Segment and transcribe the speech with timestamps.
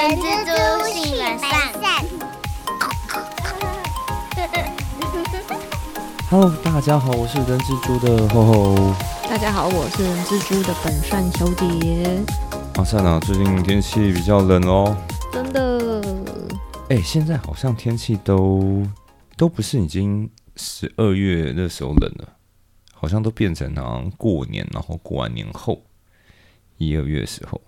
[0.00, 1.50] 人蜘蛛性本善。
[6.30, 8.94] Hello，大家好，我是人蜘蛛的吼吼。
[9.28, 12.18] 大家好，我是人蜘蛛的本善小姐。
[12.76, 14.96] 阿善啊，最近天气比较冷哦。
[15.30, 16.02] 真的，
[16.88, 18.82] 哎、现在好像天气都
[19.36, 22.26] 都不是已经十二月那时候冷了，
[22.94, 25.82] 好像都变成好像过年，然后过完年后
[26.78, 27.60] 一二月的时候。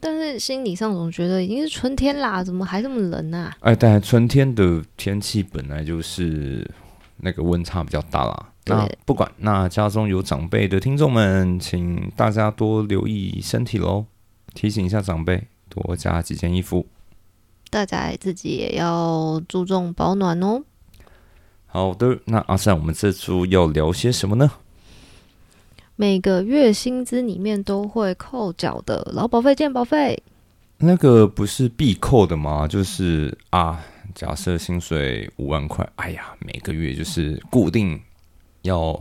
[0.00, 3.56] 但是心理上总觉得已经是春天啦，怎么还这么冷啊？
[3.60, 6.68] 哎，但春天的天气本来就是
[7.16, 8.52] 那个温差比较大啦。
[8.64, 14.04] 对那不管，那家中有长辈的听众们，请大家多留意身体喽，
[14.54, 16.86] 提醒一下长辈多加几件衣服。
[17.70, 20.62] 大家自己也要注重保暖哦。
[21.66, 24.50] 好的，那阿善，我们这周要聊些什么呢？
[26.00, 30.22] 每个月薪资里面都会扣缴的劳保费、健保费，
[30.78, 32.66] 那个不是必扣的吗？
[32.66, 33.78] 就是啊，
[34.14, 38.00] 假设薪水五万块，哎呀，每个月就是固定
[38.62, 38.98] 要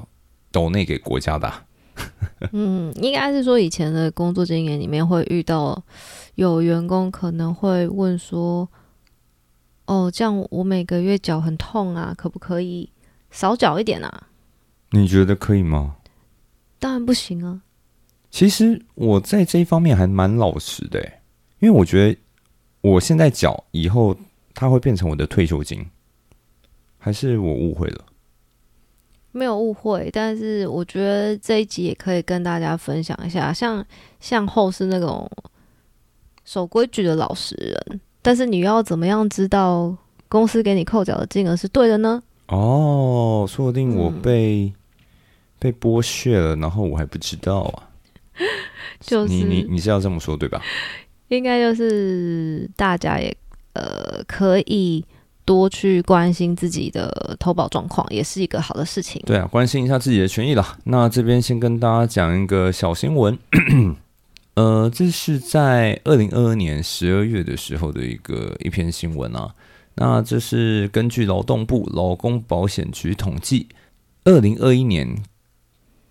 [0.52, 1.64] 抖内给国家的啊、
[2.52, 5.82] 嗯，应该是说以前的工作经验里面会遇到
[6.36, 8.68] 有员工可能会问说
[9.88, 12.90] ：“哦，这样我每个月脚很痛啊，可不可以
[13.32, 14.28] 少缴一点啊
[14.92, 15.96] 你觉得可以吗？？”
[16.80, 17.62] 当然不行啊。
[18.32, 21.22] 其实我在这一方面还蛮老实的欸，
[21.60, 22.20] 因为我觉得
[22.82, 24.16] 我现在缴以后，
[24.54, 25.86] 它会变成我的退休金，
[26.98, 28.06] 还是我误会了？
[29.32, 33.86] 没有误会，但是我觉得这一集也可以跟大家分享一下，像
[34.20, 35.30] 向后是那种
[36.46, 39.96] 守规矩的老实人，但是你要怎么样知道
[40.28, 42.22] 公司给你扣缴的金额是对的呢？
[42.48, 44.74] 哦，说不定我嗯被、
[45.60, 47.84] 被剥削了，然后我还不知道啊。
[49.00, 50.62] 就是你你你是要这么说对吧？
[51.28, 53.36] 应该就是大家也
[53.74, 55.06] 呃可以
[55.46, 59.22] 多去关心自己的投保状况，也是一个好的事情。
[59.26, 60.78] 对啊，关心一下自己的权益啦。
[60.86, 63.38] 那这边先跟大家讲一个小新闻，
[64.56, 69.54] 呃，这是在二零二二年十二月的时候的一个一篇新闻啊。
[69.96, 73.68] 那这是根据劳动部劳工保险局统计，
[74.24, 75.24] 二零二一年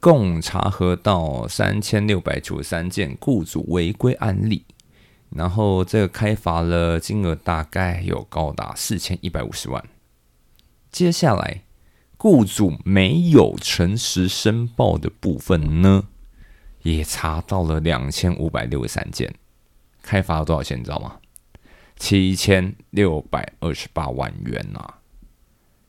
[0.01, 4.65] 共查核到三千六百九十三件雇主违规案例，
[5.31, 9.85] 然后这个开罚了金额大概有高达四千一百五十万。
[10.91, 11.63] 接下来，
[12.17, 16.07] 雇主没有诚实申报的部分呢，
[16.83, 19.35] 也查到了两千五百六十三件，
[20.03, 20.79] 开罚了多少钱？
[20.79, 21.17] 你知道吗？
[21.97, 24.95] 七千六百二十八万元呐、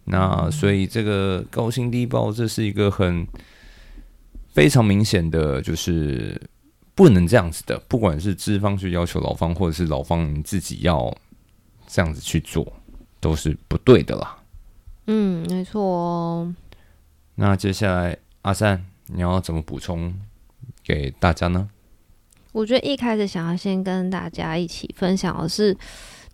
[0.05, 3.27] 那所以这个高薪低报，这是一个很
[4.53, 6.39] 非常明显的，就是
[6.95, 7.79] 不能这样子的。
[7.87, 11.15] 不管是资方去要求劳方，或者是劳方你自己要
[11.87, 12.71] 这样子去做，
[13.19, 14.37] 都是不对的啦。
[15.07, 16.55] 嗯，没错哦。
[17.35, 20.13] 那接下来阿善，你要怎么补充
[20.83, 21.69] 给大家呢？
[22.51, 25.77] 我觉得一开始想要先跟大家一起分享的是，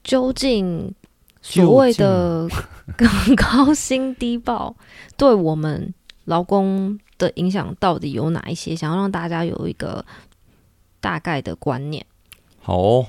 [0.04, 0.94] 究竟
[1.42, 2.48] 所谓的
[3.36, 4.76] 高薪低报
[5.18, 5.94] 对我们
[6.24, 8.76] 劳工的影响到底有哪一些？
[8.76, 10.06] 想要让大家有一个
[11.00, 12.06] 大概的观念。
[12.60, 13.06] 好哦，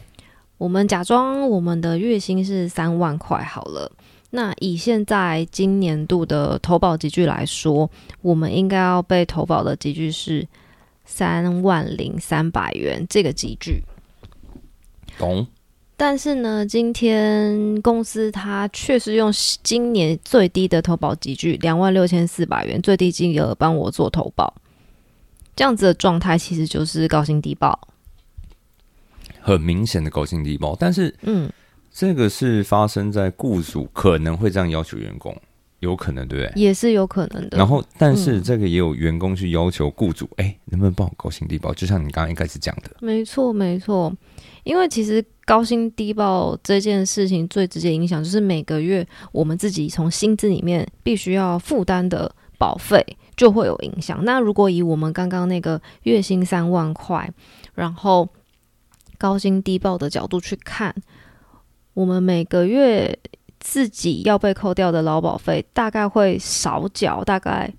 [0.58, 3.90] 我们假装我们的月薪是三万块好了。
[4.30, 7.90] 那以现在今年度的投保集聚来说，
[8.22, 10.46] 我们应该要被投保的集聚是
[11.04, 13.82] 三万零三百元这个集聚。
[15.18, 15.46] 懂。
[15.96, 24.54] 但是呢，今天公司它确实用今年最低的投保集聚两万六千四百元最低金额帮我做投保，
[25.54, 27.88] 这样子的状态其实就是高薪低报。
[29.40, 31.50] 很明显的高薪低报，但是嗯，
[31.90, 35.34] 这个是发生在雇主可能会这样要求员工，
[35.78, 36.62] 有可能对不对？
[36.62, 37.56] 也是有可能的。
[37.56, 41.72] 然后，但是嗯这个也有员工去要求雇主，哎、能不能帮我高薪低报？
[41.72, 44.12] 就像你刚刚一开始讲的，没错，没错，
[44.66, 53.00] 因为其实高薪低报这件事情最直接影响就是每个月我们自己从薪资里面必须要负担的保费
[53.36, 54.24] 就会有影响。
[54.24, 57.32] 那如果以我们刚刚那个月薪三万块，
[57.76, 58.28] 然后
[59.18, 60.92] 高薪低报的角度去看，
[61.94, 63.16] 我们每个月
[63.60, 67.72] 自己要被扣掉的劳保费大概会少缴大概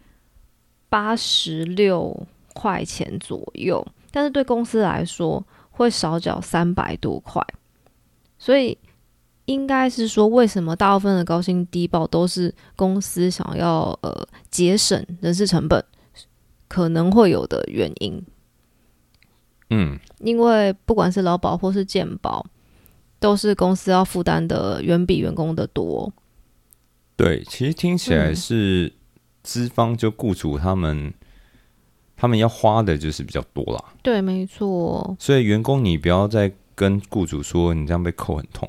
[0.88, 5.46] 八十六块钱左右，但是对公司来说
[5.78, 7.40] 会少缴三百多块，
[8.40, 8.76] 所以
[9.46, 15.84] 应该是说，为什么大部分的高薪低报都是公司想要呃节省人事成本
[16.68, 18.22] 可能会有的原因？
[19.70, 22.44] 嗯，因为不管是劳保或是健保，
[23.20, 26.12] 都是公司要负担的远比员工的多。
[27.16, 28.94] 对，其实听起来嗯是
[29.44, 31.14] 资方就雇主他们
[32.18, 38.68] 他们要花的就是比较多啦，对，没错，所以员工你不要再跟雇主说你这样被扣很痛，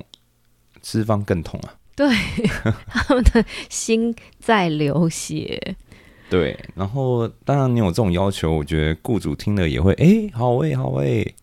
[0.81, 1.75] 资方更痛啊。
[1.97, 2.09] 对
[2.87, 5.77] 他们的心在流血。
[6.31, 11.35] 对，然后当然你有这种要求，我觉得雇主听了也会诶，好诶，好诶。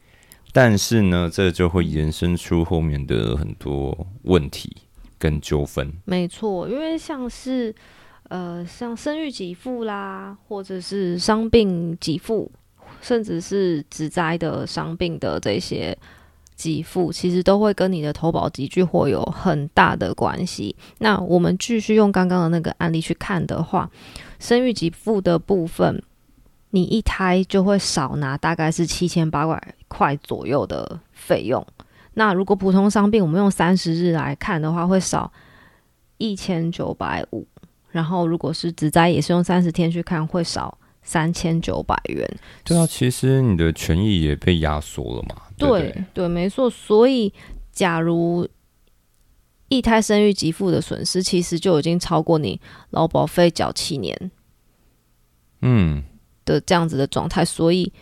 [0.53, 4.73] 但是呢，这就会延伸出后面的很多问题
[5.17, 5.91] 跟纠纷。
[6.05, 7.75] 没错，因为像是
[8.29, 12.51] 呃，像生育给付啦，或者是伤病给付，
[13.01, 15.95] 甚至是职灾的伤病的这些
[16.55, 20.75] 给付，其实都会跟你的投保集聚或有很大的关系。
[20.97, 23.89] 那我们继续用刚刚的那个案例去看的话，
[24.39, 26.01] 生育给付的部分，
[26.71, 31.63] 你一胎就会少拿大概是七千八百块左右的费用。
[32.15, 35.31] 那如果普通伤病，我们用三十日来看的话，会少
[36.17, 37.45] 一千九百五。
[37.95, 42.29] 然后如果是直灾，也是用三十天去看，会少三千九百元。
[42.65, 45.43] 对啊，其实你的权益也被压缩了嘛。
[45.57, 46.69] 对对，没错。
[46.69, 47.33] 所以，
[47.71, 48.45] 假如
[49.69, 52.59] 一胎生育给付的损失，其实就已经超过你
[52.89, 54.29] 劳保费缴七年
[55.61, 56.03] 嗯，
[56.43, 57.93] 的这样子的状态，所以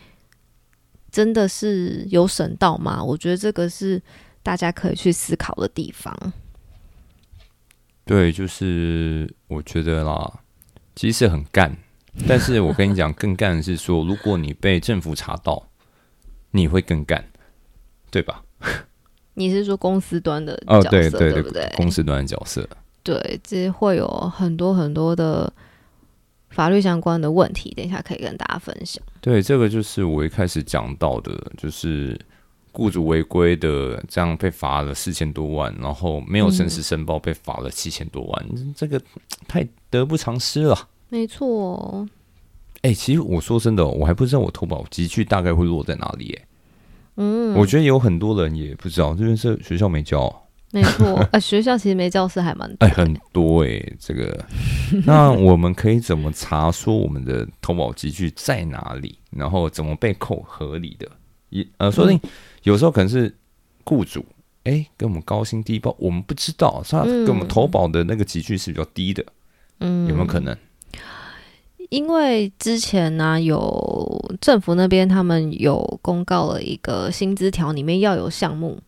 [1.12, 3.04] 真的是有省到吗？
[3.04, 4.02] 我觉得这个是
[4.42, 6.34] 大家可以去思考的地方。
[8.06, 10.40] 对，就是我觉得啦，
[10.96, 11.76] 其实很干，
[12.28, 15.70] 但是我跟你讲，更干的是说，如果你被政府查到，
[16.52, 17.24] 你会更干，
[18.12, 18.44] 对吧？
[19.36, 21.68] 你是说公司端的哦，角色，对对不对？
[21.76, 22.68] 公司端的角色，
[23.02, 25.52] 对，这会有很多很多的
[26.50, 29.04] 法律相关的问题，等一下可以跟大家分享。
[29.22, 32.20] 对，这个就是我一开始讲到的，就是
[32.74, 39.02] 雇主违规的，这样被罚了四千多万，然后没有诚实申报被罚了七千多万，这个
[39.48, 40.90] 太得不偿失了。
[41.10, 42.06] 没错，
[42.82, 46.48] 哎、其实我说真的哦，我还不知道我投保集聚大概会落在哪里、哎、
[47.18, 50.42] 嗯，我觉得有很多人也不知道，这边是学校没教。
[50.72, 51.24] 没错。
[51.32, 54.44] 呃，学校其实没教室还蛮多哎、很多哎、这个，
[55.06, 61.08] 那我们可以怎么查说我们的投保集聚在哪里，然后怎么被扣合理的？
[61.54, 62.20] 也呃，说不定
[62.64, 63.34] 有时候可能是
[63.84, 64.26] 雇主
[64.64, 69.26] 哎、跟我们高薪低报，我们不知道他跟我们投保的那个集聚是比较低的，
[69.80, 70.58] 嗯，有没有可能？
[71.90, 78.82] 因为之前呢、有政府那边他们有公告了一个薪资条，里面要有项目，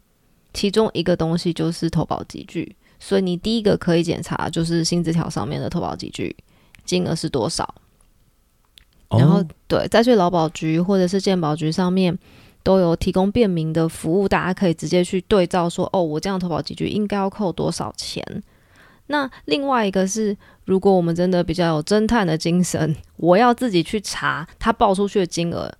[0.53, 6.33] 其中一个东西就是投保集聚，所以你第一个可以检查就是薪资条上面的投保集聚
[6.85, 7.75] 金额是多少。
[9.09, 12.17] 然后哦对，再去劳保局或者是健保局上面
[12.65, 18.25] 都有提供便民的服务，大家可以直接去对照说，哦，我这样投保几句应该要扣多少钱。
[19.05, 20.35] 那另外一个是，
[20.65, 25.71] 如果我们真的比较有侦探的精神，我要自己去查他报出去的金额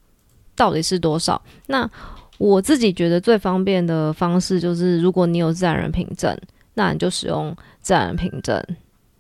[0.55, 1.41] 到底是多少。
[1.65, 1.89] 那
[2.37, 6.37] 我自己觉得最方便的方式就是，如果你有自然人凭证，
[6.75, 8.63] 那你就使用自然人凭证，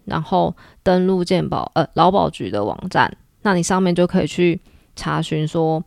[0.03, 3.11] 然后登录健保呃劳保局的网站，
[3.41, 4.61] 那你上面就可以去
[4.95, 5.83] 查询说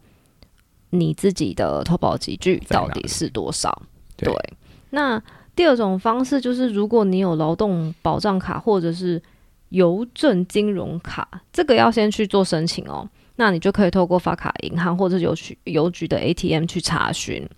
[0.90, 3.82] 你自己的投保集聚到底是多少。
[4.16, 4.52] 对对，
[4.90, 5.22] 那
[5.54, 9.20] 第二种方式就是，如果你有劳动保障卡或者是
[9.70, 13.08] 邮政金融卡，这个要先去做申请哦。
[13.36, 17.48] 那你就可以透过发卡银行或者邮局邮局的 ATM 去查询。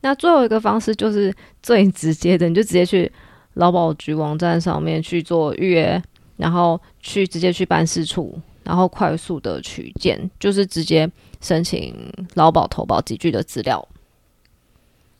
[0.00, 3.10] 那最后一个方式就是最直接的，你就直接去
[3.54, 6.02] 劳保局网站上面去做预约，
[6.36, 11.08] 然后去直接去办事处，然后快速的取件，就是直接
[11.40, 11.94] 申请
[12.34, 13.88] 劳保投保集聚的资料。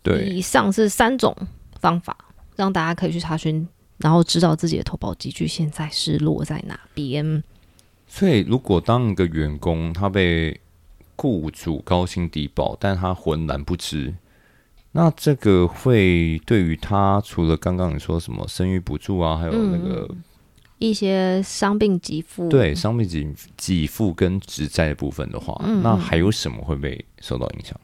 [0.02, 1.34] 对，以上是三种
[1.80, 2.16] 方法，
[2.56, 3.66] 让大家可以去查询，
[3.98, 7.42] 然后知道自己的投保集聚现在是落在哪边。
[8.08, 10.60] 所以如果当一个员工他被
[11.14, 14.12] 雇主高薪低保，但他浑然不知，
[14.90, 20.08] 那这个会对于他除了刚刚你说什么生育补助啊，还有那个、
[20.78, 27.78] 一些伤病给付，对伤病给给付跟职债的部分的话，嗯那还有什么会被受到影响？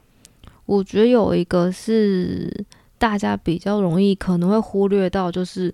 [0.65, 2.65] 我觉得有一个是
[2.97, 5.73] 大家比较容易可能会忽略到，就是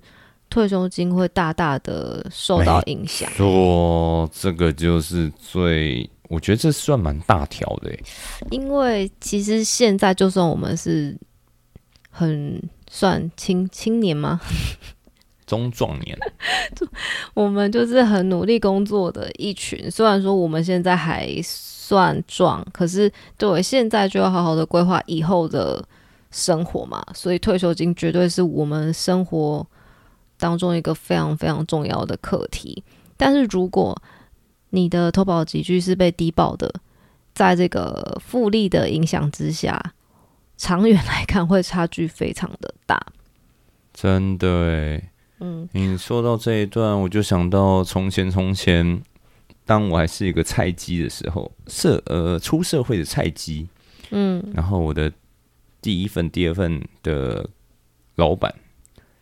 [0.49, 3.29] 退休金会大大的受到影响。
[3.31, 8.03] 说这个就是最，我觉得这算蛮大条的欸，
[8.49, 11.15] 因为其实现在就算我们是
[12.09, 12.59] 很
[12.89, 14.41] 算青青年吗？
[15.49, 16.15] 中壮年，
[17.33, 19.89] 我们就是很努力工作的一群。
[19.89, 25.83] 虽然说我们现在还算壮，可是对现在就要好好的规划以后的
[26.29, 29.65] 生活嘛，所以退休金绝对是我们生活
[30.37, 32.83] 当中一个非常非常重要的课题。
[33.17, 33.99] 但是如果
[34.69, 36.71] 你的投保集聚是被低报的，
[37.33, 39.93] 在这个复利的影响之下，
[40.57, 43.03] 长远来看会差距非常的大。
[43.91, 49.01] 真的诶，嗯，你说到这一段，我就想到从前从前，
[49.65, 53.67] 当我还是一个菜鸡的时候，社呃出社会的菜鸡，
[54.11, 55.11] 嗯，然后我的
[55.81, 57.49] 第一份、第二份的
[58.15, 58.53] 老板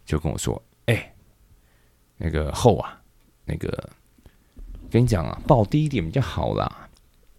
[0.05, 1.13] 就跟我说：“哎，
[2.17, 2.99] 那个后啊，
[3.45, 3.89] 那个
[4.89, 6.89] 跟你讲啊，报低一点比较好啦。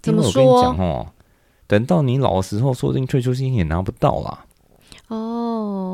[0.00, 0.44] 怎么说？
[0.44, 1.12] 我跟你讲哦，
[1.66, 4.44] 等到你老的时候，说不定退休金也拿不到啦。”
[5.08, 5.37] 哦，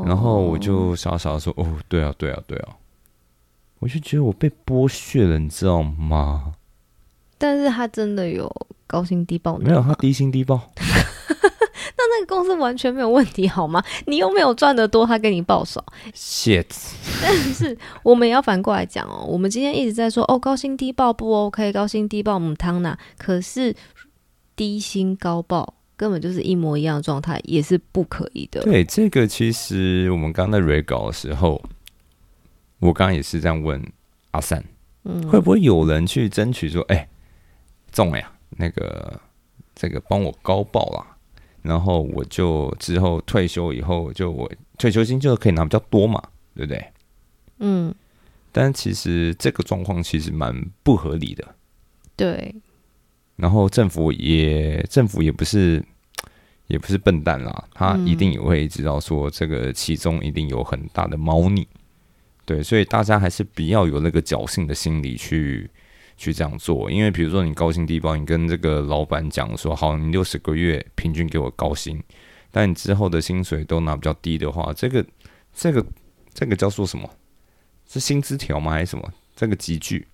[0.05, 2.75] 然后我就傻傻的说：“哦，对啊，对啊，对啊。”
[3.79, 6.53] 我就觉得我被剥削了，你知道吗？
[7.37, 8.49] 但是他真的有
[8.87, 9.57] 高薪低报？
[9.57, 10.61] 没有，他低薪低报。
[11.97, 13.83] 那那个公司完全没有问题，好吗？
[14.07, 15.83] 你又没有赚得多，他给你报少。
[16.13, 16.65] shit！
[17.21, 22.97] 但是我们也要反过来讲哦，我们今天一直在说哦，高薪低报不 OK，高薪低报母汤呐。
[23.17, 23.75] 可是
[24.55, 25.74] 低薪高报。
[25.97, 28.61] 根本就是一模一样的状态，也是不可以的。
[28.63, 31.63] 对，这个其实我们刚在 re 稿的时候，
[32.79, 33.81] 我刚刚也是这样问
[34.31, 34.63] 阿三，
[35.03, 37.07] 嗯，会不会有人去争取说，哎，
[37.91, 39.19] 中了呀，那个
[39.73, 41.17] 这个帮我高报啦，
[41.61, 46.21] 然后我就之后退休以后，就我退休金就可以拿比较多嘛，
[46.53, 46.85] 对不对？
[47.59, 47.95] 嗯，
[48.51, 51.55] 但其实这个状况其实蛮不合理的。
[52.17, 52.53] 对。
[53.35, 55.83] 然后政府也政府也不是
[56.67, 61.67] 也不是笨蛋啦，他一定也会知道说这个其中一定有很大的猫腻，
[62.43, 65.69] 对，所以大家还是不要有那个侥幸的心理去
[66.17, 72.01] 去这样做，因为比如说你高薪低报，你跟这个老板讲说好，你六十个月平均给我高薪，
[72.49, 75.05] 但你之后的薪水都拿比较低的话，这个
[75.53, 75.85] 这个
[76.33, 77.07] 这个叫做什么？
[77.87, 78.71] 是薪资条吗？
[78.71, 79.13] 还是什么？
[79.35, 80.07] 这个集聚？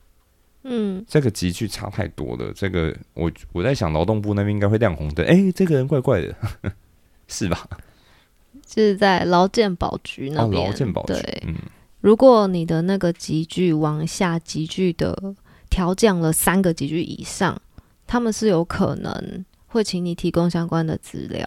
[0.64, 2.54] 嗯，这个集距差太多了。
[2.54, 5.26] 这个我我在想，劳动部那边应该会亮红灯。
[5.26, 6.36] 哎，这个人怪怪的，
[7.28, 7.68] 是吧？
[8.68, 10.64] 是在劳健保局那边。
[10.64, 11.14] 劳健保局。
[11.14, 11.56] 对，嗯，
[12.00, 15.34] 如果你的那个集距往下集距的
[15.70, 17.60] 调降了三个集距以上，
[18.06, 21.44] 他们是有可能会请你提供相关的资料。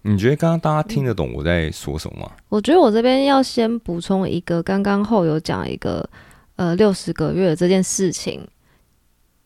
[0.00, 2.32] 你觉得刚刚大家听得懂我在说什么吗？
[2.48, 6.08] 我觉得我这边要先补充一个，刚刚后有讲一个。
[6.56, 8.46] 呃，六十个月这件事情，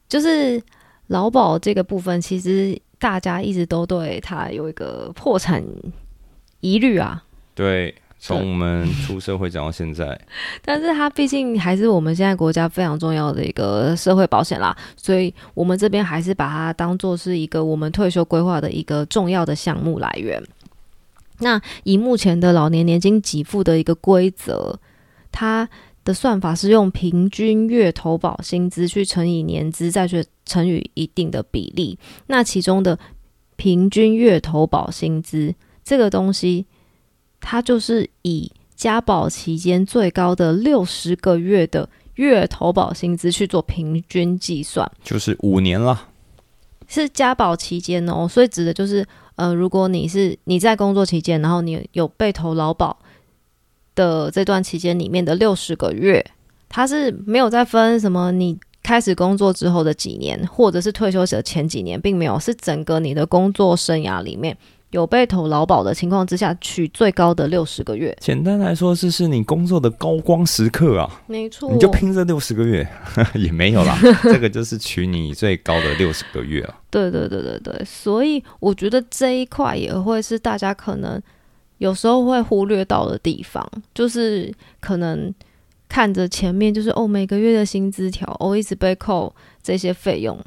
[0.09, 0.61] 就是
[1.07, 5.65] 劳保这个部分，其实大家一直都对它有一个破产
[6.61, 7.25] 疑虑啊。
[7.55, 10.21] 对，从我们出社会讲到现在，
[10.63, 20.43] 但是它毕竟还是我们现在国家非常重要的一个社会保险啦，所以我们这边还是把它当做是一个我们退休规划的一个重要的项目来源。
[21.39, 24.79] 那以目前的老年年金给付的一个规则，
[25.31, 25.69] 它。
[26.07, 31.99] 的算法是用平均月投保薪资去乘以年资，再去乘以一定的比例。
[32.29, 32.97] 那其中的
[33.57, 36.65] 平均月投保薪资这个东西，
[37.41, 46.09] 它就是以加保期间最高的六十个月的月投保薪资去做平均计算，就是五年了。
[46.87, 52.97] 是加保期间哦，所以指的就是，呃，如果你是你在工作期间，然后你有被投劳保。
[53.97, 56.25] 的这段期间里面的六十个月，
[56.69, 64.57] 它是没有再分什么你开始工作之后的几年，或者是退休的前几年，并没有是整个你的工作生涯里面
[64.91, 68.17] 有被投劳保的情况之下取最高的六十个月。
[68.21, 72.87] 简单来说，这是你工作的高光时刻啊，没错，你就拼这六十个月
[73.35, 76.79] 也没有啦， 这个就是取你最高的六十个月啊。
[76.91, 81.21] 对对对对对，所以我觉得这一块也会是大家可能。
[81.79, 85.33] 有时候会忽略到的地方，就是可能
[85.89, 90.39] 看着前面就是哦，每个月的薪资条哦一直被扣这些费用，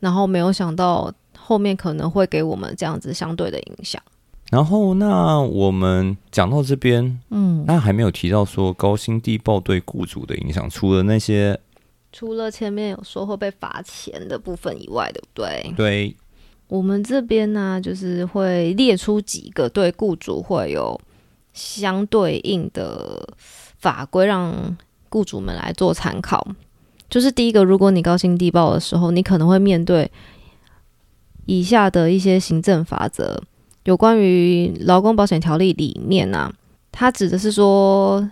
[0.00, 4.02] 然后没有想到后面可能会给我们这样子相对的影响。
[4.50, 11.58] 然后那我们讲到这边，嗯，那还没有提到说高薪低报对雇主的影响，除了那些，
[12.12, 15.74] 除了前面有说会被罚钱的部分以外，对不对？
[15.76, 16.16] 对。
[16.68, 21.00] 我们这边呢，就是会列出几个对雇主会有
[21.52, 23.28] 相对应的
[23.78, 24.76] 法规，让
[25.08, 26.46] 雇主们来做参考。
[27.08, 30.10] 就是第一个，如果你高薪低报的时候，你可能会面对
[31.44, 33.40] 以下的一些行政法则。
[33.84, 36.52] 有关于劳工保险条例里面呢，
[36.90, 38.28] 它指的是说，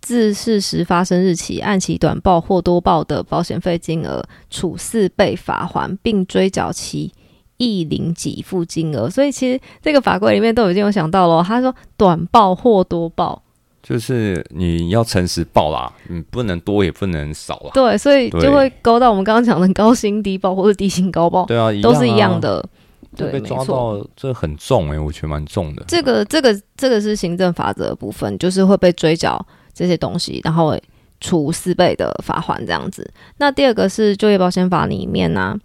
[0.00, 7.12] 自事实发生日起按其短报或多报的保险费金额，处四倍罚还，并追缴其。
[7.60, 9.08] 亦零几付金额。
[9.08, 13.40] 所以其实这个法规里面都已经有想到了，他说短报或多报，
[13.82, 17.70] 就是你要诚实报啦，你不能多也不能少啦。
[17.74, 22.40] 对，所以就会勾到我们刚刚讲的高薪低报或者低薪高报，对啊，都是一样啊。
[22.40, 22.68] 的。
[23.16, 23.98] 对，被抓没错。
[23.98, 25.84] 到，这很重哎、我觉得蛮重的。
[25.88, 30.78] 这个这个这个是行政法则的部分，就是会被追缴这些东西，然后
[31.20, 33.10] 处四倍的罚款这样子。
[33.38, 35.58] 那第二个是就业保险法里面呢、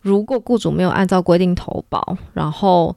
[0.00, 2.96] 如果雇主没有按照规定投保，然后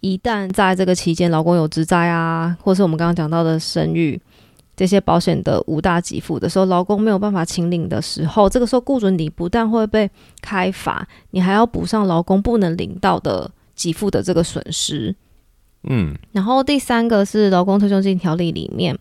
[0.00, 4.20] 一旦在这个期间劳工有职灾啊，或是我们刚刚讲到的生育
[4.76, 10.08] 这些保险的五大给付的时候，劳工没有办法请领的时候，这个时候雇主你不但会被
[10.40, 15.14] 开罚，你还要补上劳工不能领到的给付的这个损失。
[15.88, 18.96] 嗯，然后第三个是劳工退休金条例里面，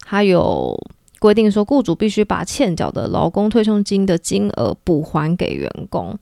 [0.00, 0.74] 它有
[1.18, 6.18] 规定说，雇主必须把欠缴的劳工退休金的金额补还给员工。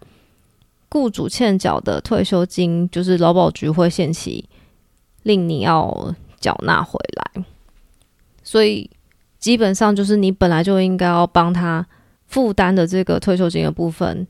[0.89, 4.49] 雇主欠缴的退休金，就是劳保局会限期
[5.25, 7.45] 令你要缴纳回来。
[8.43, 8.89] 所以
[9.39, 11.87] 基本上就是你本来就应该要帮他
[12.27, 14.27] 负担的这个退休金的部分，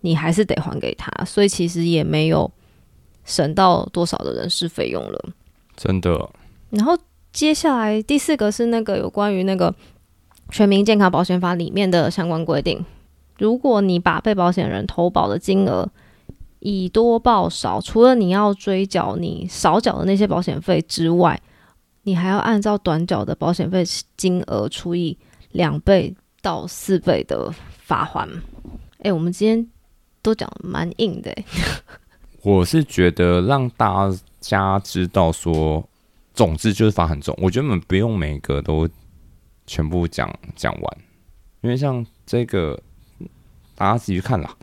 [0.00, 1.24] 你还是得还给他。
[1.24, 2.50] 所以其实也没有
[3.24, 5.30] 省到多少的人事费用了。
[5.76, 6.30] 真的，
[6.70, 6.96] 然后
[7.32, 9.74] 接下来第四个是那个有关于那个
[10.50, 12.84] 全民健康保险法里面的相关规定。
[13.40, 15.90] 如果你把被保险人投保的金额
[16.60, 21.40] 以多报少，除了你要追缴你少缴的那些保险费之外，
[22.02, 23.82] 你还要按照短缴的保险费
[24.16, 25.16] 金额除以
[25.52, 27.50] 两倍到四倍的
[27.82, 28.28] 罚款。
[28.98, 29.66] 哎，我们今天
[30.20, 31.34] 都讲的蛮硬的，
[32.42, 35.82] 我是觉得让大家知道说，
[36.34, 37.34] 总之就是罚很重。
[37.40, 38.86] 我觉得我们不用每个都
[39.66, 40.98] 全部讲讲完，
[41.62, 42.78] 因为像这个
[43.80, 44.54] 大家自己去看啦。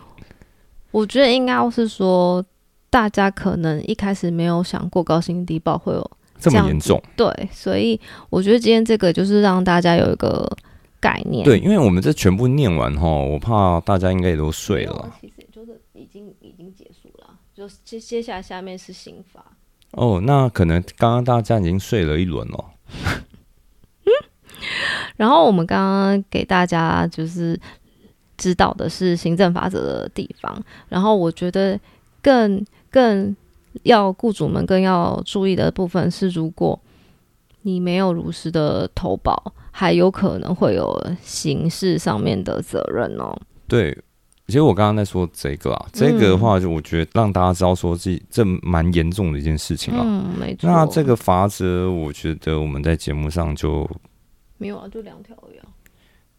[0.92, 2.42] 我觉得应该是说，
[2.88, 10.50] 大家可能一开始没有想过高薪低报会有这这么严重，对，所以我觉得今天这个就是让大家有一个
[10.98, 11.44] 概念。
[11.44, 15.12] 对，因为我们这全部念完哈，我怕大家应该也都睡了。
[15.20, 19.44] 其实也就是已经已经结束了，就接接下来下面是刑法。
[19.90, 22.64] 哦，那可能刚刚大家已经睡了一轮了。
[25.16, 27.58] 然后我们刚刚给大家就是
[28.40, 31.78] 知道的是行政法则的地方，然后我觉得
[32.22, 33.36] 更更
[33.82, 36.80] 要雇主们更要注意的部分是，如果
[37.62, 43.38] 你没有如实的投保，还有可能会有刑事上面的责任哦。
[43.68, 43.96] 对，
[44.46, 50.00] 其实我刚刚在说这个啊，这个的话，就我觉得让大家知道说这这蛮严重的一件事情啊。
[50.02, 50.68] 嗯，没错。
[50.68, 53.88] 那这个法则，我觉得我们在节目上就
[54.56, 55.68] 没有啊，就两条而已啊。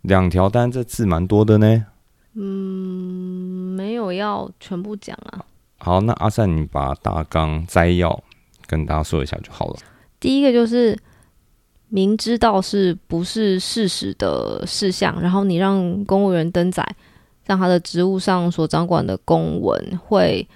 [0.02, 1.86] 两条，但这字蛮多的呢。
[2.34, 5.46] 嗯，没有要全部讲啊。
[5.78, 8.24] 好，那阿善，你把大纲摘要
[8.68, 9.78] 跟大家说一下就好了。
[10.20, 10.98] 第一个就是
[11.90, 16.88] 明知道是不是事实的事项，然后你让公务员登载，
[17.46, 20.48] 让他的职务上所掌管的公文会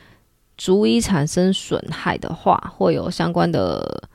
[0.58, 4.08] 足以产生损害的话，会有相关的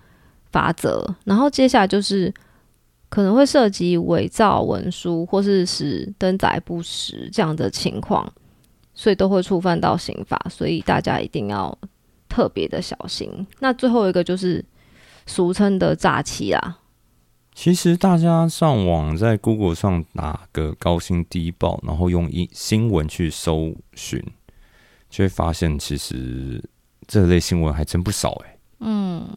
[0.51, 1.05] 罚则。
[1.25, 2.33] 然后接下来就是
[3.11, 8.33] 可能会涉及伪造文书或是使登载不实这样的情况，
[8.95, 11.77] 所以都会触犯到刑法，所以大家一定要
[12.29, 13.29] 特别的小心。
[13.59, 14.65] 那最后一个就是
[15.27, 16.79] 俗称的诈欺啦，
[17.53, 24.25] 其实大家上网在 Google 上打个高薪低报，然后用一新闻去搜寻，
[25.11, 26.63] 就会发现其实
[27.09, 29.29] 这类新闻还真不少哎、嗯，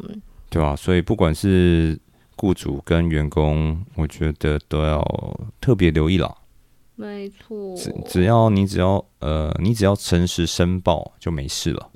[0.50, 2.00] 对吧、所以不管是
[2.36, 5.02] 雇主跟员工，我觉得都要
[5.62, 6.38] 特别留意了。
[6.96, 11.90] 没错，只只要你只要呃，你只要诚实申报就没事了。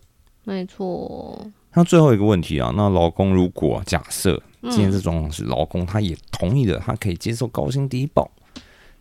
[0.44, 1.40] 没错，
[1.74, 8.32] 那最后一个问题啊，那老公如果假设嗯今天这状况是老公他也同意了，他可以接受高薪低报，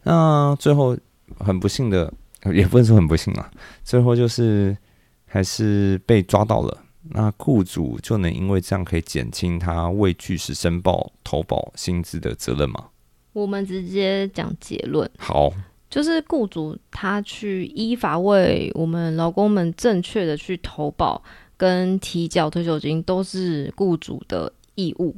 [0.02, 0.96] 那最后
[1.38, 2.12] 很不幸的，
[2.52, 3.50] 也不能说很不幸啊，
[3.82, 4.76] 最后就是
[5.24, 6.78] 还是被抓到了。
[7.10, 12.88] 那雇主就能因为这样可以减轻他未据实申报投保薪资的责任吗？
[13.32, 15.52] 我们直接讲结论，好，
[15.90, 21.22] 就是雇主他去依法为我们劳工们正确的去投保
[21.56, 25.14] 跟提缴退休金，都是雇主的义务。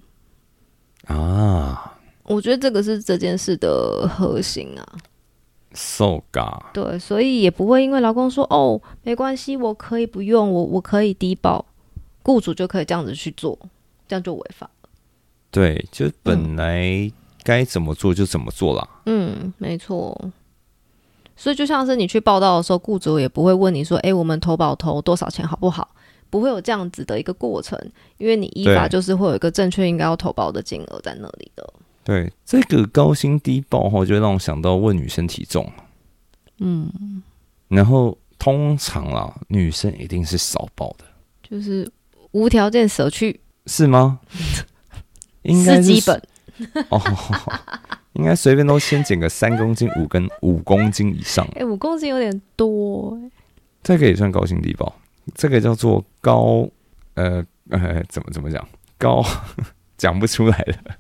[1.07, 1.95] 啊。
[2.25, 4.87] 我觉得这个是这件事的核心啊
[5.73, 11.65] ，，so ga，对，所以也不会因为劳工说哦没关系，我可以不用，我我可以低保，
[12.29, 13.59] 雇主就可以这样子去做，
[14.07, 14.69] 这样就违法。
[15.51, 17.11] 对，就本来
[17.43, 18.87] 该怎么做就怎么做啦。
[19.07, 20.31] 嗯，没错。
[21.35, 25.89] 所以就像是你去报道的时候，雇主也不会问你说：“诶，我们投保投多少钱好不好？”
[26.29, 27.81] 不会有这样子的一个过程，
[28.19, 31.73] 因为你依法就是会有一个正确应该要投保的金额在那里的。
[32.05, 35.73] 对，这个高薪低报哈，就会让我想到问女生体重，
[36.59, 37.23] 嗯，
[37.69, 41.05] 然后通常啦，女生一定是少报的，
[41.43, 41.91] 就是
[42.39, 44.21] 无条件舍去是吗？
[45.43, 46.23] 应该是是基本。
[46.91, 47.01] 哦，
[48.15, 53.31] 应该随便都先减个三公斤、五根五公斤以上，哎、五公斤有点多、欸。
[53.83, 54.95] 这个也算高薪低报，
[55.35, 56.69] 这个叫做高
[57.15, 58.67] 呃呃怎么怎么讲
[58.99, 59.25] 高
[59.97, 60.77] 讲不出来了。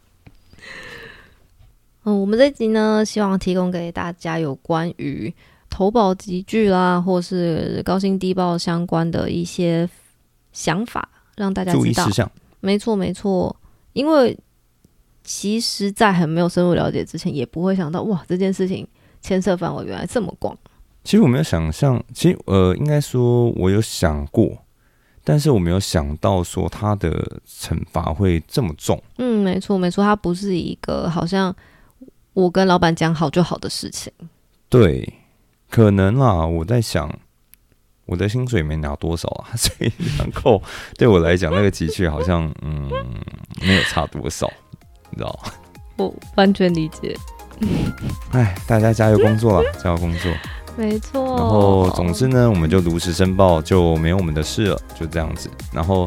[2.04, 5.32] 嗯，我们这集呢，希望提供给大家有关于
[5.68, 9.88] 投保集聚啦，或是高薪低报相关的一些
[10.52, 11.06] 想法，
[11.38, 12.10] 让大家知道注意事。
[12.10, 13.54] 项，没错，没错，
[13.92, 14.36] 因为
[15.22, 18.86] 其实，在很没有深入了解之前，也不会想到哇，这件事情
[19.20, 20.56] 牵涉范围原来这么广。
[21.04, 24.58] 其实我没有想象，其实呃，应该说我有想过，
[25.24, 29.02] 但是我没有想到说他的惩罚会这么重。
[29.18, 31.54] 嗯，没错，没错，它不是一个好像
[32.34, 34.12] 我跟老板讲好就好的事情。
[34.68, 35.14] 对，
[35.70, 37.10] 可能啦，我在想，
[38.08, 40.60] 我的薪水没拿多少啊， 所以这样扣
[40.96, 42.90] 对我来讲，那个的确好像 嗯
[43.60, 44.50] 没有差多少，
[45.10, 45.52] 你知道吗？
[45.98, 47.14] 我完全理解，
[48.32, 50.32] 哎，大家加油工作了， 加油工作。
[50.76, 51.36] 没错。
[51.36, 55.50] 然后，总之呢，我们就如实申报，就没有我们的事了，就这样子。
[55.72, 56.06] 然后，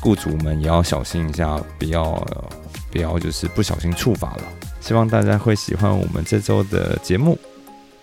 [0.00, 2.44] 雇主们也要小心一下，不要、呃
[2.90, 4.42] 不要就是不小心触法了。
[4.80, 7.38] 希望大家会喜欢我们这周的节目。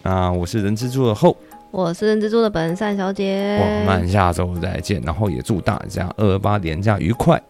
[0.03, 1.35] 那我是人蜘蛛的后，
[1.75, 5.01] 我是人蜘蛛的本善小姐，我们下周再见。
[5.01, 7.41] 然后也祝大家二二八年假愉快，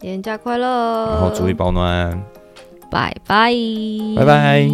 [0.00, 2.18] 年假快乐，然后注意保暖。
[2.90, 3.52] 拜拜，
[4.16, 4.70] 拜拜。